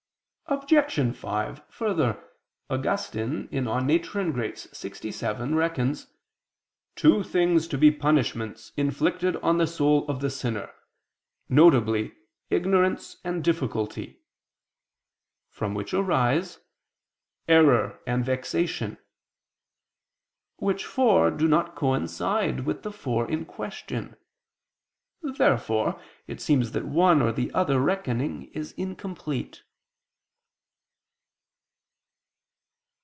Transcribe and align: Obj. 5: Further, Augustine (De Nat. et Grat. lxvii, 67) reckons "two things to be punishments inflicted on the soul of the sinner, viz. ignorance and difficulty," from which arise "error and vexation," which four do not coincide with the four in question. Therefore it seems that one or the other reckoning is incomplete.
Obj. 0.47 1.15
5: 1.15 1.61
Further, 1.69 2.21
Augustine 2.69 3.47
(De 3.47 3.61
Nat. 3.61 3.89
et 3.89 3.99
Grat. 4.01 4.33
lxvii, 4.35 4.75
67) 4.75 5.55
reckons 5.55 6.07
"two 6.97 7.23
things 7.23 7.69
to 7.69 7.77
be 7.77 7.89
punishments 7.89 8.73
inflicted 8.75 9.37
on 9.37 9.59
the 9.59 9.65
soul 9.65 10.05
of 10.09 10.19
the 10.19 10.29
sinner, 10.29 10.69
viz. 11.47 12.11
ignorance 12.49 13.15
and 13.23 13.45
difficulty," 13.45 14.19
from 15.47 15.73
which 15.73 15.93
arise 15.93 16.59
"error 17.47 18.01
and 18.05 18.25
vexation," 18.25 18.97
which 20.57 20.83
four 20.85 21.31
do 21.31 21.47
not 21.47 21.75
coincide 21.77 22.65
with 22.65 22.83
the 22.83 22.91
four 22.91 23.25
in 23.31 23.45
question. 23.45 24.17
Therefore 25.21 25.97
it 26.27 26.41
seems 26.41 26.73
that 26.73 26.83
one 26.85 27.21
or 27.21 27.31
the 27.31 27.53
other 27.53 27.79
reckoning 27.79 28.51
is 28.51 28.73
incomplete. 28.73 29.63